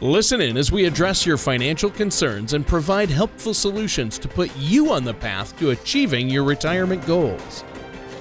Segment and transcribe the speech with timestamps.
[0.00, 4.90] Listen in as we address your financial concerns and provide helpful solutions to put you
[4.90, 7.62] on the path to achieving your retirement goals.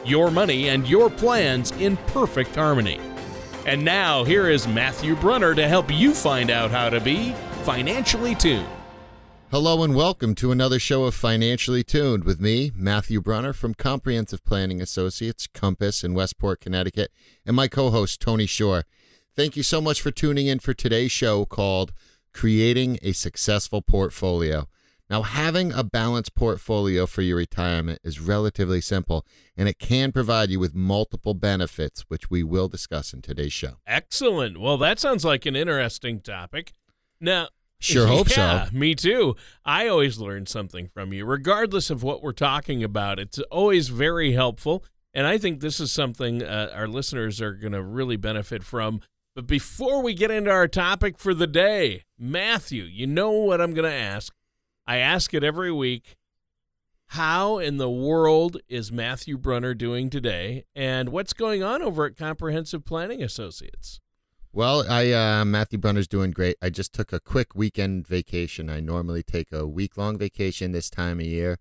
[0.06, 3.02] Your money and your plans in perfect harmony.
[3.66, 7.34] And now, here is Matthew Brunner to help you find out how to be
[7.64, 8.68] financially tuned.
[9.50, 14.46] Hello and welcome to another show of Financially Tuned with me, Matthew Brunner from Comprehensive
[14.46, 17.12] Planning Associates, Compass in Westport, Connecticut,
[17.48, 18.84] and my co host, Tony Shore.
[19.36, 21.92] Thank you so much for tuning in for today's show called
[22.34, 24.68] Creating a Successful Portfolio.
[25.10, 29.26] Now, having a balanced portfolio for your retirement is relatively simple,
[29.58, 33.78] and it can provide you with multiple benefits, which we will discuss in today's show.
[33.88, 34.60] Excellent.
[34.60, 36.74] Well, that sounds like an interesting topic.
[37.20, 37.48] Now,
[37.80, 38.72] Sure hope yeah, so.
[38.72, 39.36] Me too.
[39.66, 43.20] I always learn something from you, regardless of what we're talking about.
[43.20, 44.86] It's always very helpful.
[45.14, 49.02] And I think this is something uh, our listeners are going to really benefit from.
[49.36, 53.74] But before we get into our topic for the day, Matthew, you know what I'm
[53.74, 54.34] going to ask?
[54.86, 56.18] I ask it every week.
[57.08, 60.66] How in the world is Matthew Brunner doing today?
[60.76, 64.00] And what's going on over at Comprehensive Planning Associates?
[64.52, 66.58] Well, I uh, Matthew Brunner's doing great.
[66.62, 68.70] I just took a quick weekend vacation.
[68.70, 71.58] I normally take a week long vacation this time of year.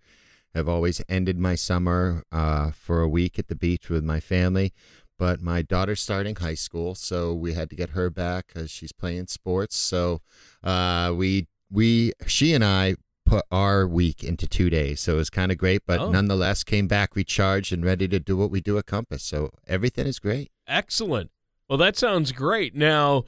[0.54, 4.74] I've always ended my summer uh, for a week at the beach with my family,
[5.22, 8.90] but my daughter's starting high school, so we had to get her back because she's
[8.90, 9.76] playing sports.
[9.76, 10.20] So
[10.64, 15.30] uh, we we she and I put our week into two days, so it was
[15.30, 15.82] kind of great.
[15.86, 16.10] But Oh.
[16.10, 19.22] nonetheless, came back recharged and ready to do what we do at Compass.
[19.22, 20.50] So everything is great.
[20.66, 21.30] Excellent.
[21.68, 22.74] Well, that sounds great.
[22.74, 23.18] Now,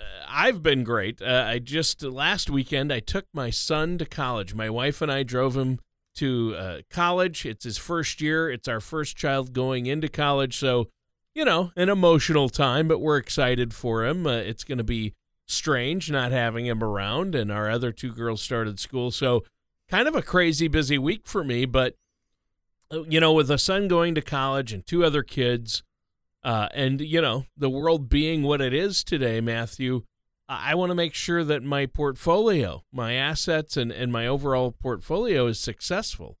[0.00, 1.20] uh, I've been great.
[1.20, 4.54] Uh, I just last weekend I took my son to college.
[4.54, 5.78] My wife and I drove him
[6.14, 7.44] to uh, college.
[7.44, 8.50] It's his first year.
[8.50, 10.88] It's our first child going into college, so
[11.34, 14.26] you know, an emotional time, but we're excited for him.
[14.26, 15.14] Uh, it's going to be
[15.46, 19.44] strange not having him around, and our other two girls started school, so
[19.88, 21.64] kind of a crazy busy week for me.
[21.64, 21.96] But
[22.90, 25.82] uh, you know, with a son going to college and two other kids.
[26.42, 30.02] Uh, and you know the world being what it is today, Matthew,
[30.46, 34.70] I, I want to make sure that my portfolio, my assets, and and my overall
[34.70, 36.36] portfolio is successful.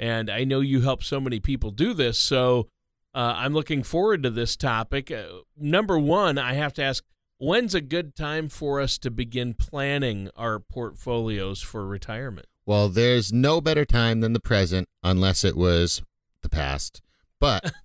[0.00, 2.66] And I know you help so many people do this, so
[3.16, 5.10] uh, I'm looking forward to this topic.
[5.10, 5.24] Uh,
[5.56, 7.02] number one, I have to ask,
[7.38, 12.46] when's a good time for us to begin planning our portfolios for retirement?
[12.66, 16.02] Well, there's no better time than the present, unless it was
[16.42, 17.00] the past.
[17.40, 17.72] But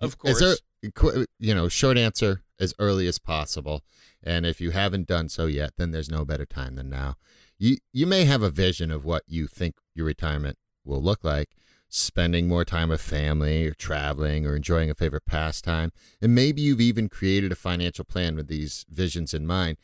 [0.00, 0.56] Of Is there-
[0.94, 1.14] course.
[1.14, 3.82] qu- you know, short answer as early as possible.
[4.22, 7.16] And if you haven't done so yet, then there's no better time than now.
[7.58, 11.50] You you may have a vision of what you think your retirement will look like,
[11.88, 15.92] spending more time with family or traveling or enjoying a favorite pastime.
[16.20, 19.76] And maybe you've even created a financial plan with these visions in mind.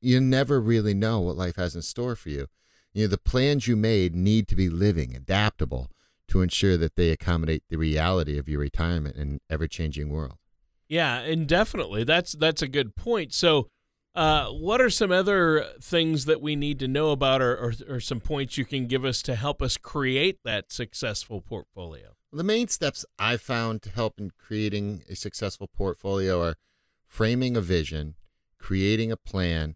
[0.00, 2.48] You never really know what life has in store for you.
[2.92, 5.90] You know, the plans you made need to be living, adaptable
[6.28, 10.38] to ensure that they accommodate the reality of your retirement in an ever-changing world.
[10.88, 13.34] Yeah, and definitely that's that's a good point.
[13.34, 13.68] So,
[14.16, 18.00] uh, what are some other things that we need to know about, or, or or
[18.00, 22.14] some points you can give us to help us create that successful portfolio?
[22.32, 26.56] The main steps I've found to help in creating a successful portfolio are
[27.06, 28.14] framing a vision,
[28.58, 29.74] creating a plan,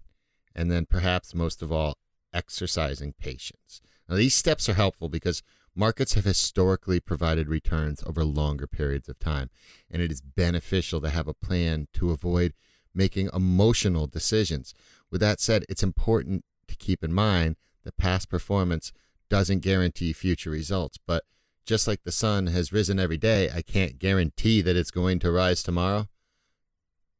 [0.54, 1.94] and then perhaps most of all,
[2.32, 3.82] exercising patience.
[4.08, 5.42] Now, these steps are helpful because
[5.74, 9.50] markets have historically provided returns over longer periods of time,
[9.90, 12.54] and it is beneficial to have a plan to avoid
[12.94, 14.74] making emotional decisions.
[15.10, 18.92] With that said, it's important to keep in mind that past performance
[19.28, 21.24] doesn't guarantee future results, but
[21.64, 25.30] just like the sun has risen every day, I can't guarantee that it's going to
[25.30, 26.08] rise tomorrow,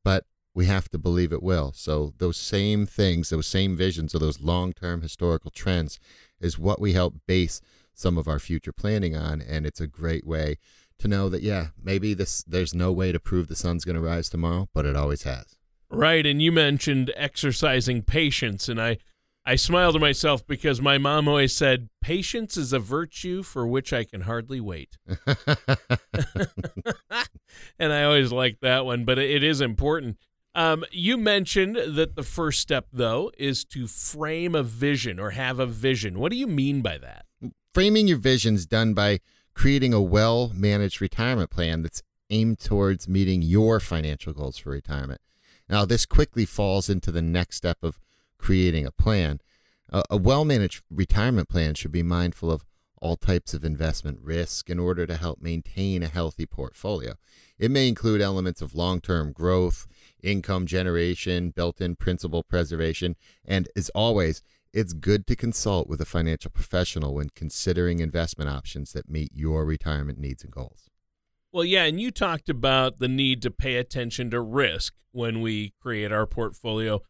[0.05, 0.25] but
[0.55, 1.73] we have to believe it will.
[1.75, 6.01] So, those same things, those same visions, of those long term historical trends
[6.41, 7.61] is what we help base
[7.95, 9.41] some of our future planning on.
[9.41, 10.57] And it's a great way
[10.99, 14.03] to know that, yeah, maybe this there's no way to prove the sun's going to
[14.03, 15.60] rise tomorrow, but it always has.
[15.91, 18.99] Right, and you mentioned exercising patience, and I
[19.45, 23.93] I smiled to myself because my mom always said patience is a virtue for which
[23.93, 24.97] I can hardly wait.
[27.79, 30.19] and I always liked that one, but it is important.
[30.55, 35.59] Um, you mentioned that the first step, though, is to frame a vision or have
[35.59, 36.19] a vision.
[36.19, 37.25] What do you mean by that?
[37.75, 39.21] Framing your vision is done by
[39.55, 45.21] creating a well managed retirement plan that's aimed towards meeting your financial goals for retirement.
[45.71, 48.01] Now, this quickly falls into the next step of
[48.39, 49.41] creating a plan.
[49.89, 52.65] A, well managed retirement plan should be mindful of
[53.01, 57.15] all types of investment risk in order to help maintain a healthy portfolio.
[57.57, 59.87] It may include elements of long term growth,
[60.23, 63.15] income generation, built in principal preservation,
[63.45, 68.93] and as always, it's good to consult with a financial professional when considering investment options
[68.93, 70.90] that meet your retirement needs and goals.
[71.53, 75.73] Well, yeah, and you talked about the need to pay attention to risk when we
[75.81, 77.01] create our portfolio.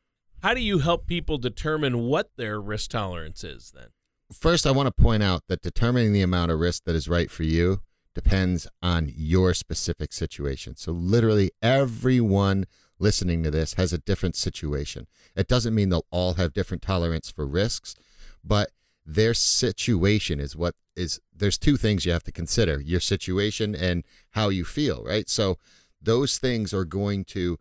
[0.42, 3.88] How do you help people determine what their risk tolerance is then?
[4.32, 7.30] First, I want to point out that determining the amount of risk that is right
[7.30, 7.82] for you
[8.14, 10.74] depends on your specific situation.
[10.74, 12.64] So, literally, everyone
[12.98, 15.06] listening to this has a different situation.
[15.36, 17.94] It doesn't mean they'll all have different tolerance for risks,
[18.42, 18.70] but
[19.04, 24.04] their situation is what is there's two things you have to consider your situation and
[24.30, 25.28] how you feel, right?
[25.28, 25.58] So,
[26.02, 27.58] those things are going to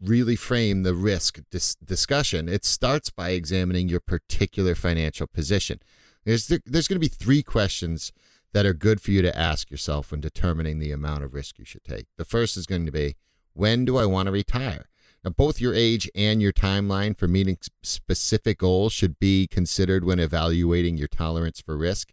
[0.00, 2.48] really frame the risk dis- discussion.
[2.48, 5.80] It starts by examining your particular financial position.
[6.24, 8.12] There's, there's going to be three questions
[8.52, 11.64] that are good for you to ask yourself when determining the amount of risk you
[11.64, 12.06] should take.
[12.16, 13.16] The first is going to be
[13.52, 14.86] when do I want to retire?
[15.24, 20.20] Now, both your age and your timeline for meeting specific goals should be considered when
[20.20, 22.12] evaluating your tolerance for risk.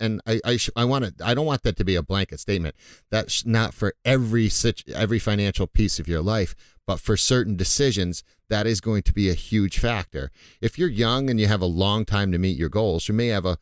[0.00, 2.40] And I, I, sh- I want to, I don't want that to be a blanket
[2.40, 2.74] statement.
[3.10, 6.54] That's not for every such every financial piece of your life,
[6.86, 10.30] but for certain decisions, that is going to be a huge factor.
[10.60, 13.28] If you're young and you have a long time to meet your goals, you may
[13.28, 13.58] have a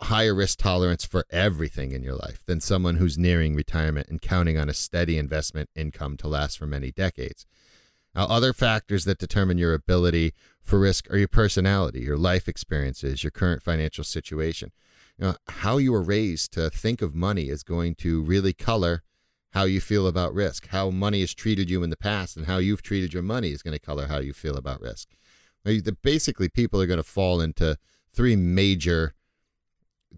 [0.00, 4.56] higher risk tolerance for everything in your life than someone who's nearing retirement and counting
[4.56, 7.46] on a steady investment income to last for many decades.
[8.14, 13.22] Now, other factors that determine your ability for risk are your personality, your life experiences,
[13.22, 14.72] your current financial situation.
[15.18, 19.02] Know, how you were raised to think of money is going to really color
[19.50, 20.68] how you feel about risk.
[20.68, 23.62] How money has treated you in the past and how you've treated your money is
[23.62, 25.08] going to color how you feel about risk.
[26.02, 27.76] Basically, people are going to fall into
[28.12, 29.14] three major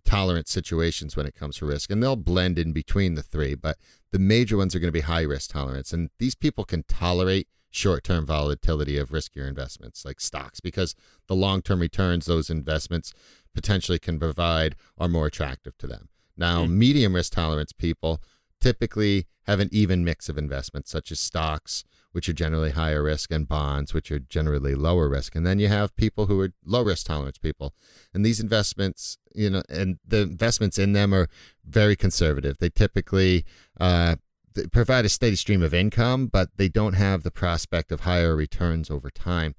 [0.05, 3.55] tolerant situations when it comes to risk, and they'll blend in between the three.
[3.55, 3.79] But
[4.12, 7.49] the major ones are going to be high risk tolerance, and these people can tolerate
[7.70, 10.94] short term volatility of riskier investments like stocks because
[11.29, 13.12] the long term returns those investments
[13.55, 16.08] potentially can provide are more attractive to them.
[16.37, 16.79] Now, mm-hmm.
[16.79, 18.23] medium risk tolerance people
[18.61, 23.31] typically have an even mix of investments, such as stocks, which are generally higher risk,
[23.31, 25.35] and bonds, which are generally lower risk.
[25.35, 27.75] And then you have people who are low risk tolerance people.
[28.12, 31.29] And these investments, you know, and the investments in them are
[31.64, 32.58] very conservative.
[32.58, 33.44] They typically
[33.79, 34.17] uh,
[34.55, 38.35] they provide a steady stream of income, but they don't have the prospect of higher
[38.35, 39.55] returns over time.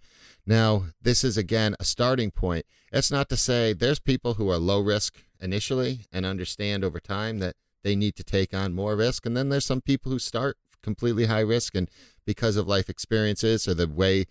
[0.45, 2.65] Now, this is again a starting point.
[2.91, 7.39] It's not to say there's people who are low risk initially and understand over time
[7.39, 9.25] that they need to take on more risk.
[9.25, 11.89] And then there's some people who start completely high risk and
[12.25, 14.25] because of life experiences or the way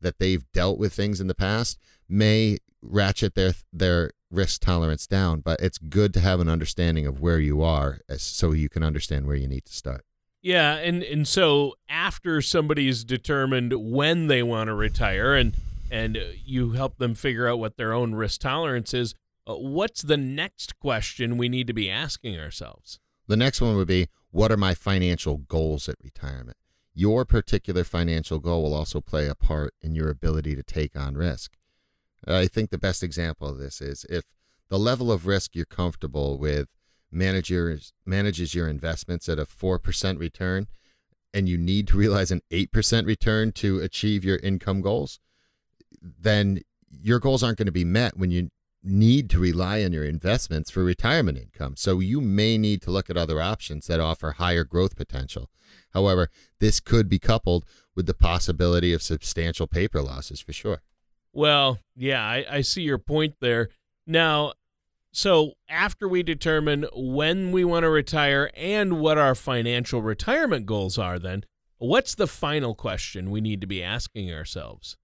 [0.00, 5.40] that they've dealt with things in the past may ratchet their their risk tolerance down
[5.40, 9.26] but it's good to have an understanding of where you are so you can understand
[9.26, 10.04] where you need to start
[10.42, 15.54] yeah and and so after somebody's determined when they want to retire and
[15.90, 19.14] and you help them figure out what their own risk tolerance is
[19.46, 23.00] uh, what's the next question we need to be asking ourselves?
[23.26, 26.56] The next one would be What are my financial goals at retirement?
[26.94, 31.16] Your particular financial goal will also play a part in your ability to take on
[31.16, 31.56] risk.
[32.26, 34.24] I think the best example of this is if
[34.68, 36.68] the level of risk you're comfortable with
[37.12, 40.66] manages, manages your investments at a 4% return
[41.34, 45.18] and you need to realize an 8% return to achieve your income goals,
[46.00, 48.50] then your goals aren't going to be met when you
[48.82, 51.74] need to rely on your investments for retirement income.
[51.76, 55.48] So you may need to look at other options that offer higher growth potential.
[55.92, 56.28] However,
[56.58, 57.64] this could be coupled
[57.94, 60.82] with the possibility of substantial paper losses for sure.
[61.32, 63.68] Well, yeah, I, I see your point there.
[64.06, 64.54] Now,
[65.12, 70.98] so after we determine when we want to retire and what our financial retirement goals
[70.98, 71.44] are, then
[71.78, 74.96] what's the final question we need to be asking ourselves?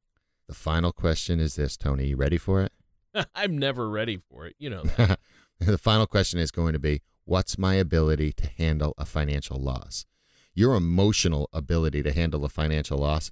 [0.49, 2.07] The final question is this, Tony.
[2.07, 2.73] You ready for it?
[3.35, 4.57] I'm never ready for it.
[4.59, 4.83] You know
[5.59, 10.07] the final question is going to be what's my ability to handle a financial loss?
[10.55, 13.31] Your emotional ability to handle a financial loss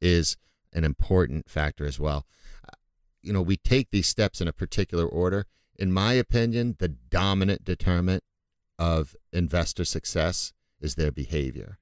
[0.00, 0.36] is
[0.72, 2.26] an important factor as well.
[2.64, 2.76] Uh,
[3.22, 5.46] you know, we take these steps in a particular order.
[5.80, 8.22] In my opinion, the dominant determinant
[8.78, 11.78] of investor success is their behavior.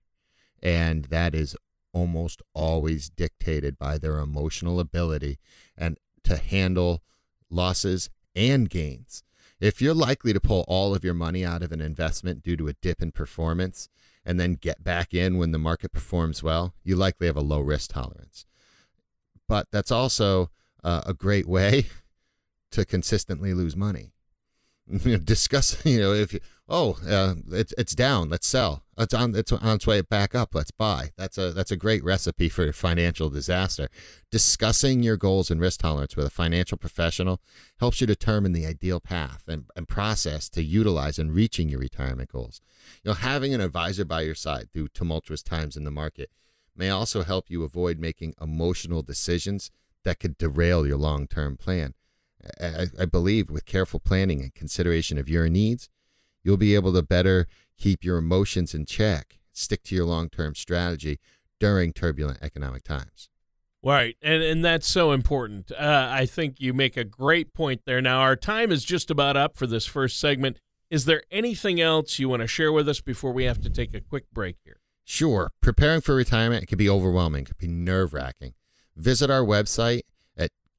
[0.63, 1.57] And that is
[1.93, 5.39] almost always dictated by their emotional ability
[5.77, 7.03] and to handle
[7.51, 9.25] losses and gains.
[9.61, 12.69] If you're likely to pull all of your money out of an investment due to
[12.69, 13.89] a dip in performance
[14.25, 17.61] and then get back in when the market performs well, you likely have a low
[17.61, 18.47] risk tolerance.
[19.49, 20.51] But that's also
[20.85, 21.87] uh, a great way
[22.73, 24.13] to consistently lose money.
[25.25, 28.85] Discuss, you know, if you, oh, uh, it's it's down, let's sell.
[28.97, 31.11] It's on it's on its way back up, let's buy.
[31.19, 33.89] That's a that's a great recipe for financial disaster.
[34.31, 37.41] Discussing your goals and risk tolerance with a financial professional
[37.81, 42.33] helps you determine the ideal path and, and process to utilize in reaching your retirement
[42.33, 42.63] goals.
[43.05, 46.31] You know, having an advisor by your side through tumultuous times in the market
[46.75, 49.71] may also help you avoid making emotional decisions
[50.05, 51.93] that could derail your long-term plan.
[52.61, 55.89] I, I believe with careful planning and consideration of your needs,
[56.43, 60.55] you'll be able to better keep your emotions in check, stick to your long term
[60.55, 61.19] strategy
[61.61, 63.29] during turbulent economic times.
[63.83, 64.17] Right.
[64.23, 65.71] And, and that's so important.
[65.71, 68.03] Uh, I think you make a great point there.
[68.03, 70.59] Now, our time is just about up for this first segment.
[70.91, 73.95] Is there anything else you want to share with us before we have to take
[73.95, 74.81] a quick break here?
[75.05, 75.51] Sure.
[75.63, 78.55] Preparing for retirement can be overwhelming, it can be nerve wracking.
[78.97, 80.03] Visit our website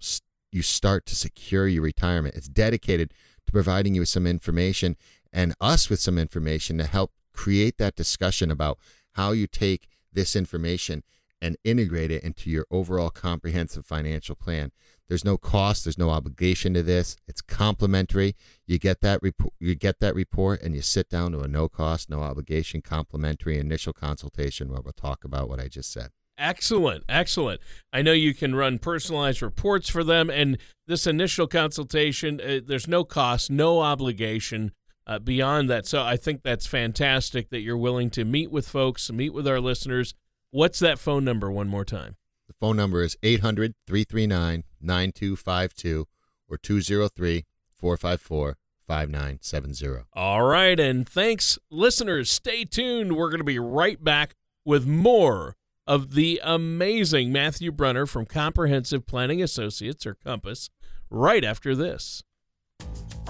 [0.51, 2.35] you start to secure your retirement.
[2.35, 3.13] It's dedicated
[3.45, 4.95] to providing you with some information
[5.33, 8.77] and us with some information to help create that discussion about
[9.13, 11.03] how you take this information
[11.41, 14.71] and integrate it into your overall comprehensive financial plan.
[15.07, 17.17] There's no cost, there's no obligation to this.
[17.27, 18.35] It's complimentary.
[18.65, 21.67] You get that report, you get that report and you sit down to a no
[21.67, 26.11] cost, no obligation complimentary initial consultation where we'll talk about what I just said.
[26.37, 27.59] Excellent, excellent.
[27.91, 30.57] I know you can run personalized reports for them and
[30.87, 34.71] this initial consultation uh, there's no cost, no obligation
[35.07, 35.85] uh, beyond that.
[35.85, 39.59] So I think that's fantastic that you're willing to meet with folks, meet with our
[39.59, 40.13] listeners.
[40.51, 42.17] What's that phone number one more time?
[42.47, 46.07] The phone number is 800 339 9252
[46.47, 50.03] or 203 454 5970.
[50.13, 50.77] All right.
[50.79, 52.29] And thanks, listeners.
[52.29, 53.15] Stay tuned.
[53.15, 55.55] We're going to be right back with more
[55.87, 60.69] of the amazing Matthew Brunner from Comprehensive Planning Associates, or Compass,
[61.09, 62.23] right after this.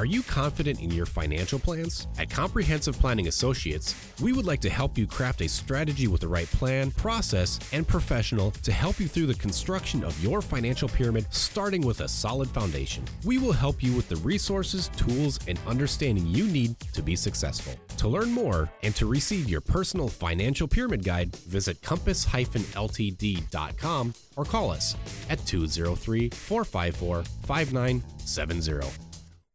[0.02, 2.08] Are you confident in your financial plans?
[2.18, 6.28] At Comprehensive Planning Associates, we would like to help you craft a strategy with the
[6.28, 11.28] right plan, process, and professional to help you through the construction of your financial pyramid,
[11.30, 13.06] starting with a solid foundation.
[13.26, 17.76] We will help you with the resources, tools, and understanding you need to be successful.
[17.98, 24.72] To learn more and to receive your personal financial pyramid guide, visit compass-ltd.com or call
[24.72, 24.96] us
[25.30, 29.11] at 203 454 5970.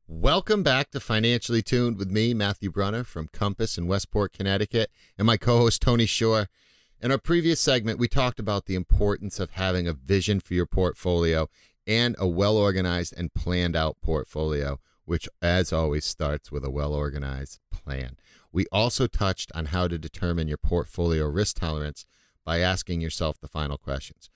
[0.08, 5.26] Welcome back to Financially Tuned with me, Matthew Brunner from Compass in Westport, Connecticut, and
[5.26, 6.48] my co host, Tony Shore.
[7.00, 10.64] In our previous segment, we talked about the importance of having a vision for your
[10.64, 11.48] portfolio
[11.88, 16.94] and a well organized and planned out portfolio, which, as always, starts with a well
[16.94, 18.16] organized plan.
[18.52, 22.06] We also touched on how to determine your portfolio risk tolerance
[22.44, 24.30] by asking yourself the final questions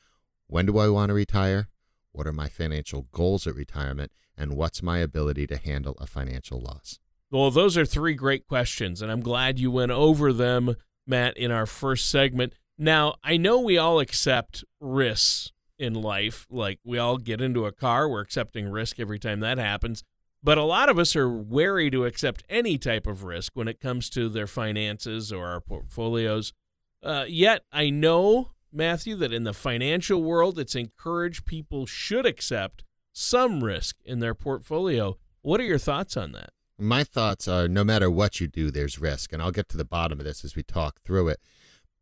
[0.48, 1.68] When do I want to retire?
[2.12, 4.12] What are my financial goals at retirement?
[4.40, 6.98] and what's my ability to handle a financial loss?
[7.30, 10.76] Well, those are three great questions, and I'm glad you went over them,
[11.06, 12.54] Matt, in our first segment.
[12.78, 16.46] Now, I know we all accept risks in life.
[16.50, 20.02] Like we all get into a car, we're accepting risk every time that happens.
[20.42, 23.78] But a lot of us are wary to accept any type of risk when it
[23.78, 26.54] comes to their finances or our portfolios.
[27.02, 32.84] Uh, yet, I know, Matthew, that in the financial world, it's encouraged people should accept
[33.12, 35.16] some risk in their portfolio.
[35.42, 36.50] What are your thoughts on that?
[36.78, 39.32] My thoughts are no matter what you do, there's risk.
[39.32, 41.40] And I'll get to the bottom of this as we talk through it.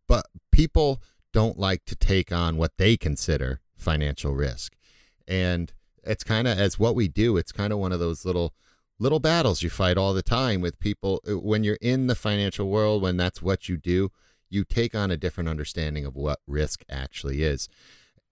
[0.06, 4.74] But people don't like to take on what they consider financial risk.
[5.26, 5.72] And
[6.04, 8.54] it's kind of as what we do, it's kind of one of those little
[9.00, 12.68] little battles you fight all the time with people uh, when you're in the financial
[12.68, 14.10] world when that's what you do,
[14.50, 17.68] you take on a different understanding of what risk actually is.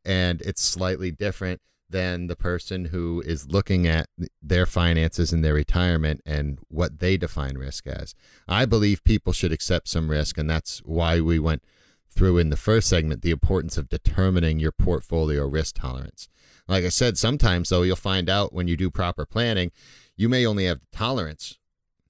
[0.05, 4.09] And it's slightly different than the person who is looking at
[4.43, 8.15] their finances and their retirement and what they define risk as.
[8.49, 11.63] I believe people should accept some risk, and that's why we went
[12.09, 16.29] through in the first segment the importance of determining your portfolio risk tolerance.
[16.67, 19.71] Like I said, sometimes though you'll find out when you do proper planning,
[20.17, 21.59] you may only have tolerance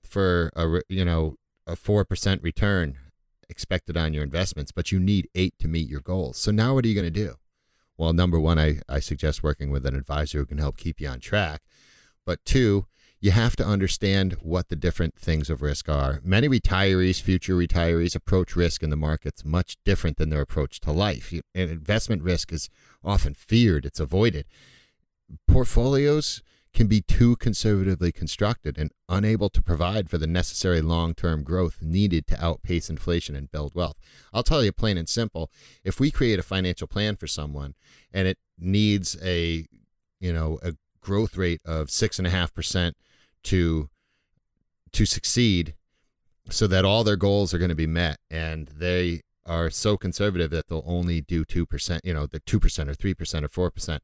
[0.03, 1.37] for a you know
[1.67, 2.97] a four percent return
[3.49, 6.39] expected on your investments, but you need eight to meet your goals.
[6.39, 7.37] So now what are you going to do?
[7.97, 11.09] Well, number one, I, I suggest working with an advisor who can help keep you
[11.09, 11.63] on track.
[12.25, 12.87] But two,
[13.21, 16.21] you have to understand what the different things of risk are.
[16.23, 20.93] Many retirees, future retirees, approach risk in the markets much different than their approach to
[20.93, 21.33] life.
[21.55, 22.69] investment risk is
[23.03, 24.47] often feared, it's avoided.
[25.49, 26.43] Portfolios
[26.77, 31.79] can be too conservatively constructed and unable to provide for the necessary long term growth
[31.81, 33.97] needed to outpace inflation and build wealth.
[34.33, 35.51] I'll tell you plain and simple
[35.85, 37.75] if we create a financial plan for someone
[38.13, 39.67] and it needs a
[40.21, 42.95] you know a growth rate of six and a half percent
[43.45, 43.89] to
[44.93, 45.75] to succeed
[46.51, 50.51] so that all their goals are going to be met and they are so conservative
[50.51, 54.01] that they'll only do 2%, you know, the 2% or 3% or 4%.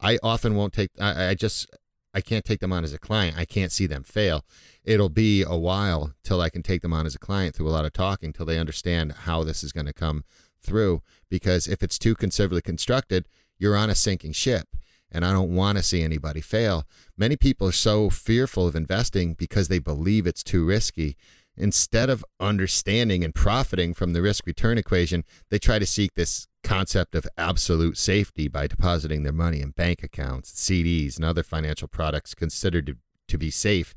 [0.00, 1.68] I often won't take I, I just
[2.16, 3.36] I can't take them on as a client.
[3.36, 4.42] I can't see them fail.
[4.84, 7.76] It'll be a while till I can take them on as a client through a
[7.76, 10.24] lot of talking till they understand how this is going to come
[10.62, 14.66] through because if it's too conservatively constructed, you're on a sinking ship
[15.12, 16.84] and I don't want to see anybody fail.
[17.18, 21.18] Many people are so fearful of investing because they believe it's too risky.
[21.56, 26.46] Instead of understanding and profiting from the risk return equation, they try to seek this
[26.62, 31.88] concept of absolute safety by depositing their money in bank accounts, CDs, and other financial
[31.88, 32.96] products considered to,
[33.28, 33.94] to be safe.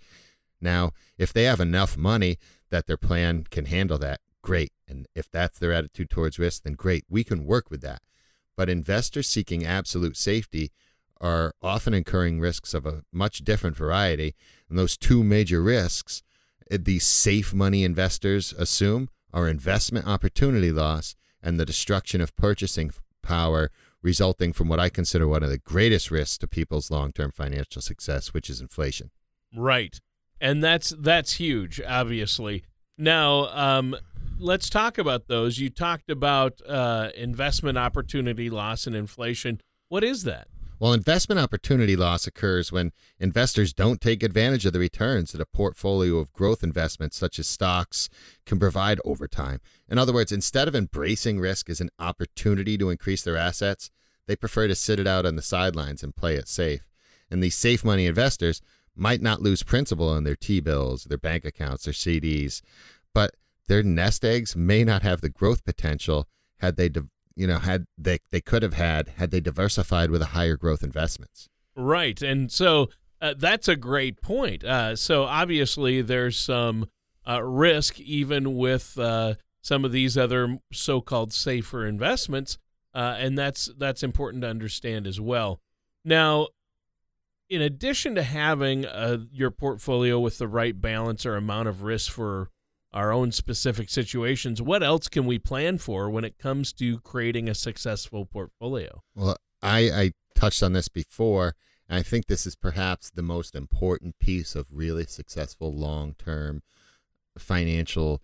[0.61, 2.37] Now, if they have enough money
[2.69, 4.71] that their plan can handle that, great.
[4.87, 7.05] And if that's their attitude towards risk, then great.
[7.09, 8.01] We can work with that.
[8.55, 10.71] But investors seeking absolute safety
[11.21, 14.35] are often incurring risks of a much different variety.
[14.69, 16.23] And those two major risks
[16.69, 23.71] these safe money investors assume are investment opportunity loss and the destruction of purchasing power
[24.01, 28.33] resulting from what I consider one of the greatest risks to people's long-term financial success,
[28.33, 29.11] which is inflation.
[29.55, 29.99] Right.
[30.39, 32.63] And that's that's huge, obviously.
[32.97, 33.95] Now, um,
[34.37, 35.57] let's talk about those.
[35.57, 39.61] You talked about uh, investment opportunity loss and inflation.
[39.89, 40.47] What is that?
[40.79, 45.45] Well, investment opportunity loss occurs when investors don't take advantage of the returns that a
[45.45, 48.09] portfolio of growth investments, such as stocks,
[48.45, 49.59] can provide over time.
[49.89, 53.91] In other words, instead of embracing risk as an opportunity to increase their assets,
[54.25, 56.87] they prefer to sit it out on the sidelines and play it safe.
[57.29, 58.61] And these safe money investors
[58.95, 62.61] might not lose principal on their T bills, their bank accounts, their CDs,
[63.13, 63.35] but
[63.67, 66.27] their nest eggs may not have the growth potential
[66.59, 67.07] had they de-
[67.39, 70.83] you know had they they could have had had they diversified with a higher growth
[70.83, 71.47] investments.
[71.75, 72.89] Right, and so
[73.21, 74.63] uh, that's a great point.
[74.65, 76.89] Uh, so obviously there's some
[77.27, 82.57] uh, risk even with uh, some of these other so-called safer investments,
[82.93, 85.61] uh, and that's that's important to understand as well.
[86.03, 86.49] Now,
[87.49, 92.11] in addition to having uh, your portfolio with the right balance or amount of risk
[92.11, 92.49] for
[92.93, 97.47] our own specific situations, what else can we plan for when it comes to creating
[97.47, 99.03] a successful portfolio?
[99.15, 101.55] Well, I, I touched on this before,
[101.87, 106.63] and I think this is perhaps the most important piece of really successful long term
[107.37, 108.21] financial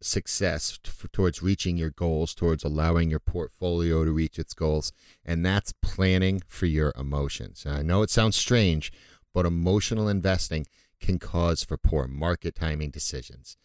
[0.00, 0.80] success
[1.12, 4.92] towards reaching your goals, towards allowing your portfolio to reach its goals,
[5.24, 7.64] and that's planning for your emotions.
[7.64, 8.92] And I know it sounds strange,
[9.32, 10.66] but emotional investing
[11.00, 13.56] can cause for poor market timing decisions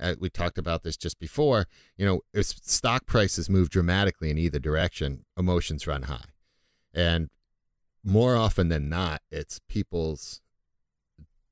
[0.00, 1.66] uh, we talked about this just before.
[1.96, 6.30] You know, if stock prices move dramatically in either direction, emotions run high,
[6.92, 7.30] and
[8.02, 10.40] more often than not, it's people's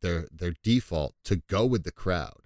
[0.02, 2.42] their their default to go with the crowd.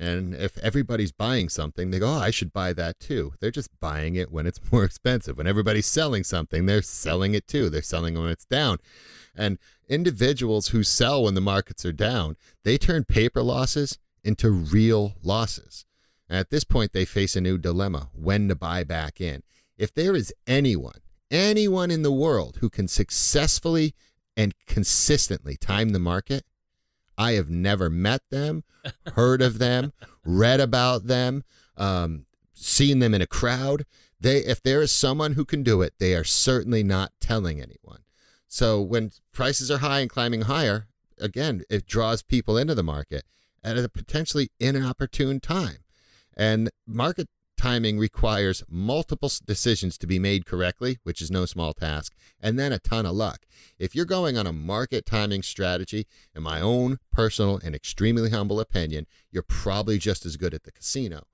[0.00, 3.80] And if everybody's buying something, they go, "Oh, I should buy that too." They're just
[3.80, 5.36] buying it when it's more expensive.
[5.36, 7.68] When everybody's selling something, they're selling it too.
[7.68, 8.78] They're selling when it's down.
[9.34, 9.58] And
[9.88, 15.86] individuals who sell when the markets are down, they turn paper losses into real losses.
[16.28, 19.42] And at this point, they face a new dilemma when to buy back in.
[19.78, 23.94] If there is anyone, anyone in the world who can successfully
[24.36, 26.44] and consistently time the market,
[27.16, 28.64] I have never met them,
[29.14, 29.92] heard of them,
[30.24, 31.42] read about them,
[31.76, 33.86] um, seen them in a crowd.
[34.20, 38.02] They, if there is someone who can do it, they are certainly not telling anyone.
[38.46, 40.86] So when prices are high and climbing higher,
[41.18, 43.24] again, it draws people into the market
[43.62, 45.78] at a potentially inopportune time.
[46.36, 52.14] And market timing requires multiple decisions to be made correctly, which is no small task,
[52.40, 53.44] and then a ton of luck.
[53.78, 58.60] If you're going on a market timing strategy, in my own personal and extremely humble
[58.60, 61.24] opinion, you're probably just as good at the casino.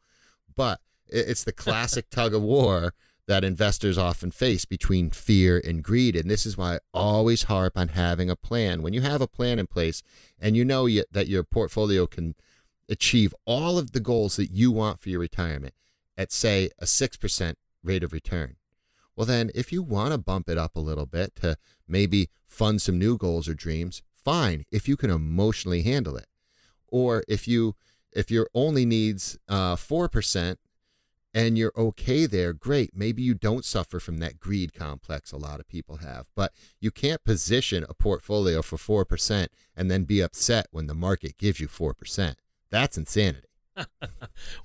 [0.56, 2.94] But It's the classic tug of war
[3.26, 6.14] that investors often face between fear and greed.
[6.14, 8.82] And this is why I always harp on having a plan.
[8.82, 10.02] When you have a plan in place
[10.38, 12.34] and you know y- that your portfolio can
[12.88, 15.74] achieve all of the goals that you want for your retirement
[16.18, 18.56] at, say, a 6% rate of return,
[19.16, 21.56] well, then if you want to bump it up a little bit to
[21.88, 26.26] maybe fund some new goals or dreams, fine, if you can emotionally handle it.
[26.88, 27.74] Or if you
[28.12, 30.56] if your only needs uh, 4%
[31.34, 32.90] and you're okay there, great.
[32.94, 36.92] Maybe you don't suffer from that greed complex a lot of people have, but you
[36.92, 41.66] can't position a portfolio for 4% and then be upset when the market gives you
[41.66, 42.36] 4%.
[42.70, 43.48] That's insanity.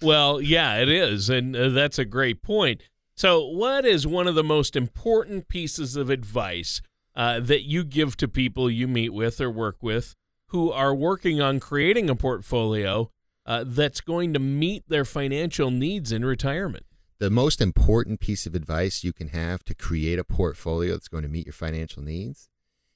[0.02, 1.30] Well, yeah, it is.
[1.30, 2.84] And uh, that's a great point.
[3.16, 6.82] So, what is one of the most important pieces of advice
[7.16, 10.16] uh, that you give to people you meet with or work with
[10.48, 13.12] who are working on creating a portfolio
[13.50, 16.86] uh, that's going to meet their financial needs in retirement?
[17.18, 21.24] The most important piece of advice you can have to create a portfolio that's going
[21.24, 22.48] to meet your financial needs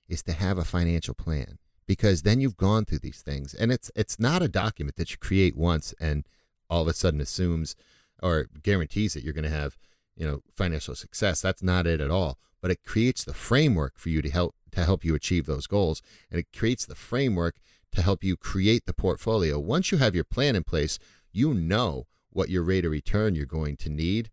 [0.08, 3.92] is to have a financial plan because then you've gone through these things and it's
[3.96, 6.26] it's not a document that you create once and
[6.70, 7.76] all of a sudden assumes
[8.22, 9.76] or guarantees that you're going to have
[10.16, 14.10] you know financial success that's not it at all but it creates the framework for
[14.10, 17.56] you to help to help you achieve those goals and it creates the framework
[17.94, 21.00] to help you create the portfolio once you have your plan in place
[21.32, 24.30] you know what your rate of return you're going to need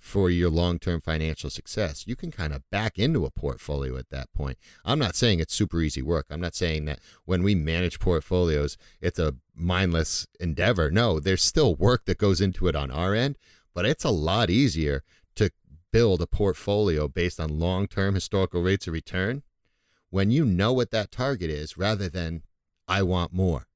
[0.00, 2.06] for your long-term financial success.
[2.06, 4.56] You can kind of back into a portfolio at that point.
[4.82, 6.26] I'm not saying it's super easy work.
[6.30, 10.90] I'm not saying that when we manage portfolios, it's a mindless endeavor.
[10.90, 13.36] No, there's still work that goes into it on our end,
[13.74, 15.04] but it's a lot easier
[15.36, 15.50] to
[15.92, 19.42] build a portfolio based on long-term historical rates of return
[20.08, 22.42] when you know what that target is rather than
[22.90, 23.66] I want more.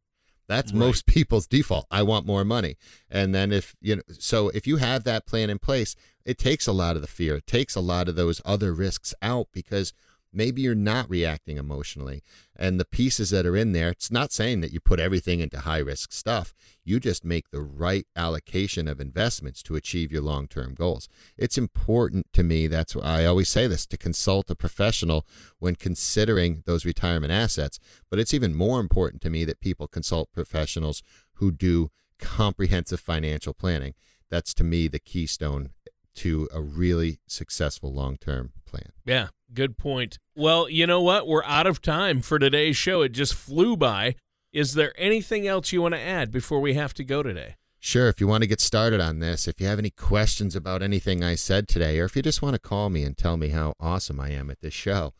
[0.46, 0.79] That's Right.
[0.79, 1.87] most people's default.
[1.90, 2.77] I want more money.
[3.11, 6.66] And then if you know so if you have that plan in place, it takes
[6.66, 7.37] a lot of the fear.
[7.37, 9.92] It takes a lot of those other risks out because
[10.34, 12.22] maybe you're not reacting emotionally.
[12.56, 15.60] And the pieces that are in there, it's not saying that you put everything into
[15.60, 16.54] high risk stuff.
[16.84, 21.08] You just make the right allocation of investments to achieve your long term goals.
[21.36, 25.26] It's important to me, that's why I always say this, to consult a professional
[25.58, 27.78] when considering those retirement assets.
[28.10, 31.02] But it's even more important to me that people consult professionals
[31.34, 33.94] who do comprehensive financial planning.
[34.30, 35.70] That's to me the keystone
[36.16, 38.92] to a really successful long term plan.
[39.05, 40.18] Yeah, good point.
[40.37, 41.27] Well, you know what?
[41.27, 43.03] We're out of time for today's show.
[43.03, 44.16] It just flew by.
[44.53, 47.57] Is there anything else you want to add before we have to go today?
[47.81, 50.83] Sure, if you want to get started on this, if you have any questions about
[50.83, 53.48] anything I said today, or if you just want to call me and tell me
[53.48, 55.12] how awesome I am at this show,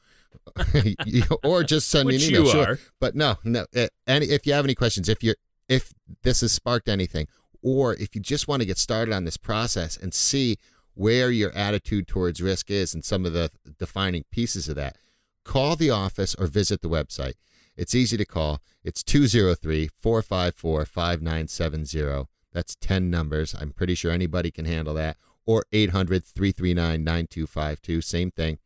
[1.45, 2.45] or just send me an email.
[2.45, 2.67] you sure.
[2.67, 2.79] are.
[3.01, 3.67] But no, no.
[3.77, 5.37] uh, Any, if you have any questions, if you're,
[5.69, 7.29] if this has sparked anything,
[7.63, 10.57] or if you just want to get started on this process and see
[10.95, 14.97] where your attitude towards risk is and some of the defining pieces of that,
[15.45, 17.35] call the office or visit the website.
[17.77, 18.61] It's easy to call.
[18.85, 22.29] It's 203 454 5970.
[22.53, 23.55] That's 10 numbers.
[23.59, 25.17] I'm pretty sure anybody can handle that.
[25.45, 28.01] Or 800 339 9252.
[28.01, 28.59] Same thing.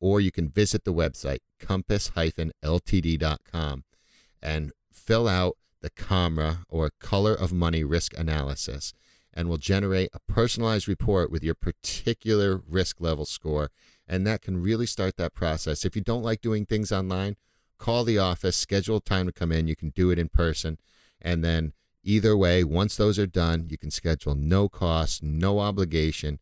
[0.00, 3.84] Or you can visit the website, compass-ltd.com,
[4.42, 8.92] and fill out the COMRA or Color of Money Risk Analysis,
[9.34, 13.70] and will generate a personalized report with your particular risk level score.
[14.06, 15.84] And that can really start that process.
[15.84, 17.36] If you don't like doing things online,
[17.78, 19.66] call the office, schedule time to come in.
[19.66, 20.78] You can do it in person.
[21.20, 26.38] And then either way, once those are done, you can schedule no cost, no obligation,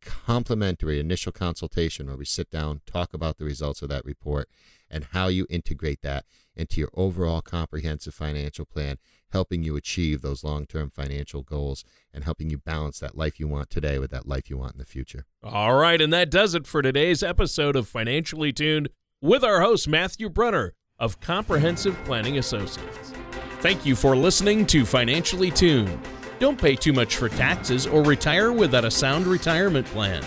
[0.00, 4.48] complimentary initial consultation where we sit down, talk about the results of that report
[4.90, 8.98] and how you integrate that into your overall comprehensive financial plan,
[9.30, 13.70] helping you achieve those long-term financial goals and helping you balance that life you want
[13.70, 15.26] today with that life you want in the future.
[15.42, 18.88] All right, and that does it for today's episode of Financially Tuned
[19.20, 23.12] with our host, Matthew Brunner of Comprehensive Planning Associates.
[23.60, 25.98] Thank you for listening to Financially Tuned.
[26.38, 30.22] Don't pay too much for taxes or retire without a sound retirement plan.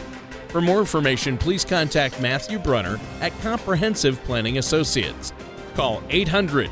[0.49, 5.31] For more information, please contact Matthew Brunner at Comprehensive Planning Associates.
[5.75, 6.71] Call 800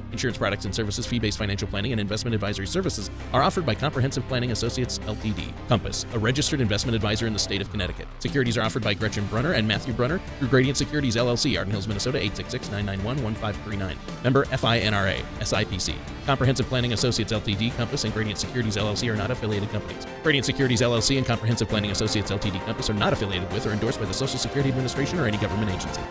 [0.11, 3.73] Insurance products and services, fee based financial planning, and investment advisory services are offered by
[3.73, 5.53] Comprehensive Planning Associates LTD.
[5.67, 8.07] Compass, a registered investment advisor in the state of Connecticut.
[8.19, 11.87] Securities are offered by Gretchen Brunner and Matthew Brunner through Gradient Securities LLC, Arden Hills,
[11.87, 14.23] Minnesota 866 991 1539.
[14.23, 15.95] Member FINRA, SIPC.
[16.25, 20.05] Comprehensive Planning Associates LTD, Compass, and Gradient Securities LLC are not affiliated companies.
[20.23, 23.99] Gradient Securities LLC and Comprehensive Planning Associates LTD, Compass are not affiliated with or endorsed
[23.99, 26.01] by the Social Security Administration or any government agency.